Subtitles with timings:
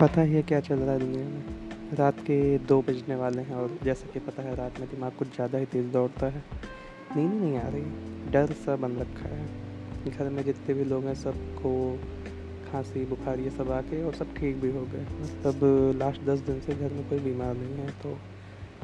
[0.00, 3.54] पता ही है क्या चल रहा है दुनिया में। रात के दो बजने वाले हैं
[3.54, 6.42] और जैसा कि पता है रात में दिमाग कुछ ज़्यादा ही तेज़ दौड़ता है।
[7.16, 11.14] नींद नहीं आ रही। डर सा बन रखा है। घर में जितने भी लोग हैं
[11.14, 11.72] सबको
[12.70, 16.60] खांसी, बुखार ये सब आके और सब ठीक भी हो गए। मतलब लास्ट दस दिन
[16.60, 18.16] से घर में कोई बीमार नहीं है तो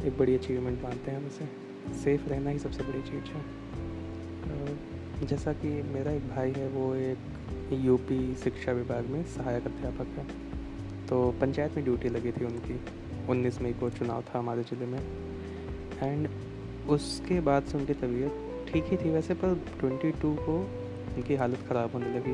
[0.05, 1.45] एक बड़ी अचीवमेंट मानते हैं हम इसे।
[1.95, 3.43] सेफ़ रहना ही सबसे बड़ी चीज़ है।
[5.27, 10.27] जैसा कि मेरा एक भाई है, वो एक यूपी शिक्षा विभाग में सहायक अध्यापक है।
[11.09, 12.81] तो पंचायत में ड्यूटी लगी थी उनकी।
[13.31, 14.99] उन्नीस मई को चुनाव था हमारे ज़िले में।
[16.03, 16.29] एंड
[16.91, 20.57] उसके बाद से उनकी तबीयत ठीक ही थी वैसे, पर ट्वेंटी टू को
[21.17, 22.33] उनकी हालत ख़राब होने लगी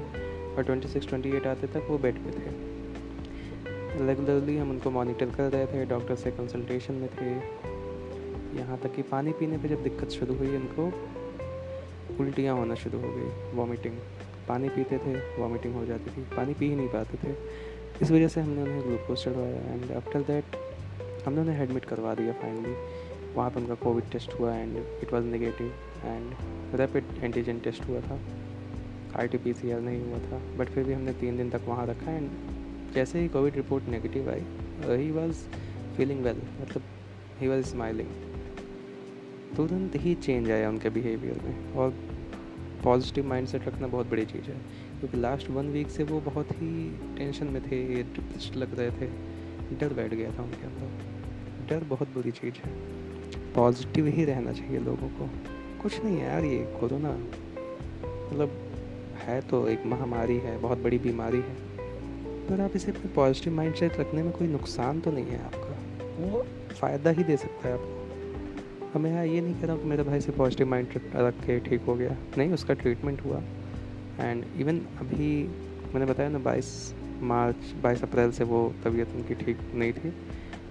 [0.55, 5.31] और ट्वेंटी सिक्स, ट्वेंटी एट आते तक वो बेड पे थे। रेगुलरली हम उनको मॉनिटर
[5.31, 7.31] कर रहे थे डॉक्टर से कंसल्टेशन में थे।
[8.59, 10.87] यहाँ तक कि पानी पीने पे जब दिक्कत शुरू हुई उनको,
[12.21, 13.95] उल्टियाँ होना शुरू हो गई वॉमिटिंग
[14.49, 17.35] पानी पीते थे वॉमिटिंग हो जाती थी। पानी पी ही नहीं पाते थे।
[18.03, 20.57] इस वजह से हमने उन्हें ग्लूकोज चढ़वाया एंड आफ्टर दैट
[21.27, 22.75] हमने उन्हें एडमिट करवा दिया फाइनली
[23.35, 25.73] वहाँ पर उनका कोविड टेस्ट हुआ and it was negative
[26.05, 28.19] and rapid antigen test हुआ था।
[29.21, 31.61] R T P C R नहीं हुआ था बट फिर भी हमने तीन दिन तक
[31.67, 32.31] वहाँ रखा एंड
[32.95, 35.45] जैसे ही कोविड रिपोर्ट नेगेटिव आई ही वॉज़
[35.97, 36.83] फीलिंग वेल मतलब
[37.41, 38.09] ही वॉज़ स्माइलिंग
[39.57, 41.95] तुरंत ही चेंज आया उनके बिहेवियर में और
[42.85, 44.57] पॉजिटिव माइंडसेट रखना बहुत बड़ी चीज़ है।
[45.01, 48.03] क्योंकि लास्ट वन वीक से वो बहुत ही टेंशन में थे
[48.57, 49.41] लग रहे थे।
[49.81, 50.91] डर बैठ गया था उनके अंदर।
[51.69, 52.73] डर बहुत बुरी चीज़ है।
[53.55, 55.31] पॉजिटिव ही रहना चाहिए लोगों को।
[55.83, 57.11] कुछ नहीं यार ये कोरोना।
[58.33, 58.51] मतलब
[59.19, 61.57] है तो एक महामारी है, बहुत बड़ी बीमारी है।
[62.49, 65.77] पर आप इसे अपने पॉजिटिव माइंड सेट रखने में कोई नुकसान तो नहीं है आपका।
[66.27, 68.01] वो फ़ायदा ही दे सकता है आपको।
[68.95, 71.81] अब मैं ये नहीं कह रहा कि मेरे भाई से पॉजिटिव माइंड रख के ठीक
[71.81, 73.43] हो गया। नहीं, उसका ट्रीटमेंट हुआ।
[74.21, 75.49] एंड इवन अभी
[75.95, 80.13] मैंने बताया ना 22 मार्च 22 अप्रैल से वो तबीयत उनकी ठीक नहीं थी।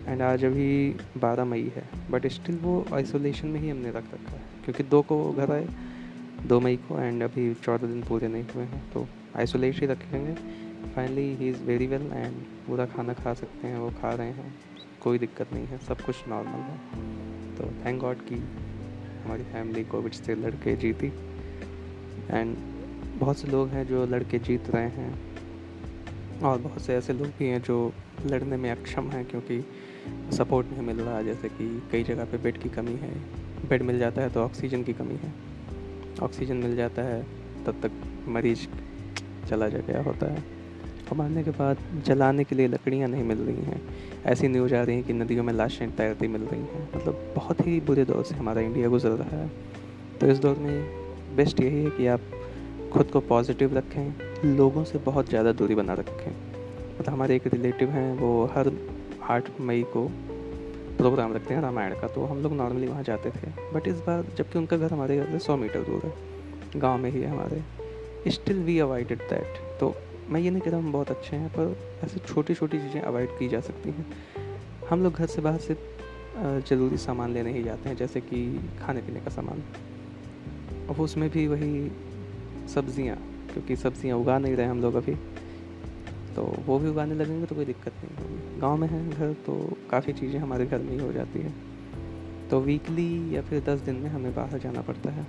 [0.07, 4.31] एंड आज अभी 12 मई है। बट स्टिल वो आइसोलेशन में ही हमने रख रखा
[4.31, 5.68] है। क्योंकि दो को घर आए,
[6.47, 10.34] दो मई को एंड अभी चौदह दिन पूरे नहीं हुए हैं। तो आइसोलेट ही रखेंगे।
[10.95, 12.34] Finally he is very well and
[12.68, 14.56] पूरा खाना खा सकते हैं, वो खा रहे हैं।
[15.03, 16.78] कोई दिक्कत नहीं है, सब कुछ नॉर्मल है।
[17.56, 18.35] तो थैंक गॉड कि
[19.25, 21.07] हमारी फैमिली कोविड से लड़के जीती।
[22.29, 22.57] एंड
[23.19, 25.19] बहुत से लोग हैं जो लड़के जीत रहे हैं
[26.40, 27.94] और बहुत से ऐसे लोग भी हैं जो
[28.25, 29.66] लड़ने में अक्षम हैं क्योंकि
[30.38, 33.13] सपोर्ट नहीं मिल रहा, जैसे कि कई जगह पे बेड की कमी है।
[33.69, 35.34] बेड मिल जाता है तो ऑक्सीजन की कमी है।
[36.24, 37.24] ऑक्सीजन मिल जाता है,
[37.66, 37.91] तब तक
[38.28, 38.68] मरीज़
[39.50, 40.44] चला जा गया होता है।
[41.12, 43.81] और मारने के बाद जलाने के लिए लकड़ियाँ नहीं मिल रही हैं।
[44.25, 47.68] ऐसी न्यूज़ आ रही हैं कि नदियों में लाशें तैरती मिल रही हैं। मतलब बहुत
[47.68, 49.51] ही बुरे दौर से हमारा इंडिया गुजर रहा है।
[50.22, 50.90] तो इस दौर में
[51.36, 52.22] बेस्ट यही है कि आप
[52.94, 57.89] खुद को पॉजिटिव रखें, लोगों से बहुत ज़्यादा दूरी बना रखें। मतलब हमारे एक रिलेटिव
[57.89, 58.72] हैं, वो हर
[59.23, 60.07] आठ मई को
[60.97, 64.25] प्रोग्राम रखते हैं रामायण का तो हम लोग नॉर्मली वहाँ जाते थे। बट इस बार
[64.38, 66.13] जबकि उनका घर हमारे घर से सौ मीटर दूर है,
[66.75, 69.94] गाँव में ही है हमारे स्टिल वी अवॉइडेड दैट तो
[70.29, 73.38] मैं ये नहीं कह रहा हम बहुत अच्छे हैं, पर ऐसे छोटी छोटी चीज़ें अवॉइड
[73.39, 74.06] की जा सकती हैं।
[74.89, 75.77] हम लोग घर से बाहर से
[76.69, 79.63] ज़रूरी सामान लेने ही जाते हैं, जैसे कि खाने पीने का सामान।
[80.89, 81.91] और उसमें भी वही
[82.69, 83.16] सब्ज़ियाँ,
[83.53, 85.16] क्योंकि सब्ज़ियाँ उगा नहीं रहे हम लोग अभी।
[86.35, 89.78] तो वो भी उगाने लगेंगे तो कोई दिक्कत नहीं होगी। गाँव में है घर तो
[89.91, 91.53] काफ़ी चीज़ें हमारे घर में ही हो जाती है।
[92.50, 95.25] तो वीकली या फिर दस दिन में हमें बाहर जाना पड़ता है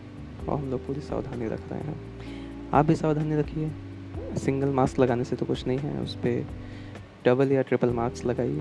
[0.48, 1.96] और हम लोग पूरी सावधानी रख रहे हैं।
[2.72, 3.70] आप भी सावधानी रखिए।
[4.36, 6.46] सिंगल मास्क लगाने से तो कुछ नहीं है, उस पर
[7.24, 8.60] डबल या ट्रिपल मास्क लगाइए।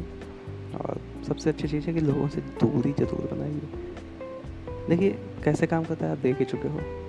[0.76, 5.10] और सबसे अच्छी चीज़ है कि लोगों से दूरी ज़रूर बनाइए। देखिए,
[5.44, 7.09] कैसे काम करता है आप देख ही चुके हो।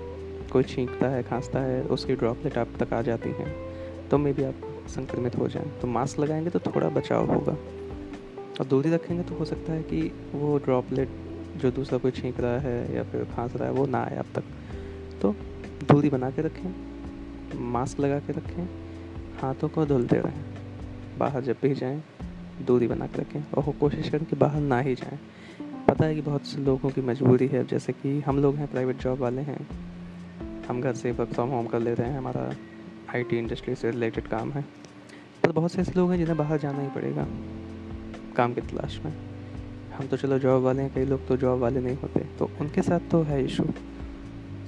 [0.51, 3.53] कोई छींकता है, खांसता है, उसकी ड्रॉपलेट आप तक आ जाती हैं
[4.09, 7.57] तो मे भी आप संक्रमित हो जाएँ। तो मास्क लगाएँगे तो थोड़ा बचाव होगा।
[8.59, 10.01] और दूरी रखेंगे तो हो सकता है कि
[10.33, 11.09] वो ड्रॉपलेट
[11.57, 14.25] जो दूसरा कोई छींक रहा है या फिर खांस रहा है, वो ना आए आप
[14.35, 14.43] तक।
[15.21, 15.35] तो
[15.83, 18.63] दूरी बना के रखें मास्क लगा के रखें,
[19.41, 20.43] हाथों को धुलते रहें,
[21.17, 22.03] बाहर जब भी जाएँ,
[22.61, 25.19] दूरी बना के रखें और कोशिश करें कि बाहर ना ही जाएँ।
[25.87, 29.01] पता है कि बहुत से लोगों की मजबूरी है, जैसे कि हम लोग हैं प्राइवेट
[29.01, 29.67] जॉब वाले हैं
[30.67, 32.53] हम घर से वर्क फ्रॉम होम कर लेते हैं, हमारा
[33.15, 34.61] आईटी इंडस्ट्री से रिलेटेड काम है।
[35.43, 37.25] पर बहुत से ऐसे लोग हैं जिन्हें बाहर जाना ही पड़ेगा,
[38.35, 39.13] काम की तलाश में।
[39.91, 42.81] हम तो चलो जॉब वाले हैं, कई लोग तो जॉब वाले नहीं होते तो उनके
[42.81, 43.63] साथ तो है इशू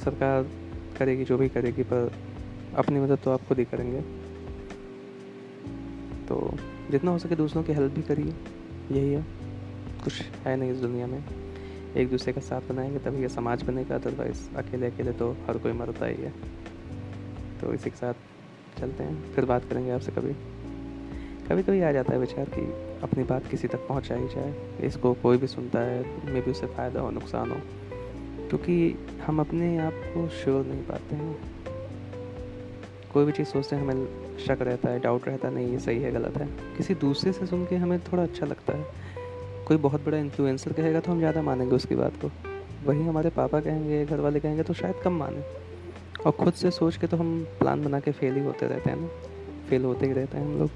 [0.03, 0.49] सरकार
[0.99, 2.11] करेगी जो भी करेगी, पर
[2.77, 4.01] अपनी मदद तो आप खुद ही करेंगे।
[6.27, 6.57] तो
[6.91, 8.33] जितना हो सके दूसरों की हेल्प भी करिए,
[8.91, 9.25] यही है।
[10.03, 11.23] कुछ है नहीं इस दुनिया में।
[11.97, 15.71] एक दूसरे का साथ बनाएँगे तभी ये समाज बनेगा अदरवाइज़ अकेले अकेले तो हर कोई
[15.71, 16.33] मरता ही है।
[17.61, 18.13] तो इसी के साथ
[18.79, 20.33] चलते हैं, फिर बात करेंगे आपसे कभी।
[21.49, 22.61] कभी कभी आ जाता है विचार कि
[23.03, 27.01] अपनी बात किसी तक पहुंचाई जाए, इसको कोई भी सुनता है, मे भी उसे फ़ायदा
[27.01, 27.57] हो, नुकसान हो,
[28.49, 28.95] क्योंकि
[29.27, 31.37] हम अपने आप को श्योर नहीं पाते हैं।
[33.13, 34.07] कोई भी चीज़ सोचते हैं, हमें
[34.37, 36.47] शक रहता है डाउट रहता है, नहीं, ये सही है, गलत है।
[36.77, 38.85] किसी दूसरे से सुन के हमें थोड़ा अच्छा लगता है।
[39.67, 42.31] कोई बहुत बड़ा इन्फ्लुएंसर कहेगा तो हम ज़्यादा मानेंगे उसकी बात को।
[42.85, 45.43] वहीं हमारे पापा कहेंगे घर वाले कहेंगे तो शायद कम माने।
[46.25, 48.97] और ख़ुद से सोच के तो हम प्लान बना के फेल ही होते रहते हैं
[48.97, 49.07] ना।
[49.69, 50.69] फेल होते ही रहते हैं हम लोग।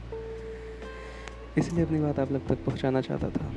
[1.57, 3.51] इसलिए अपनी बात आप लोग तक पहुंचाना चाहता था।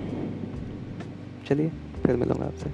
[1.46, 1.68] चलिए,
[2.06, 2.70] फिर मिलूँगा आपसे।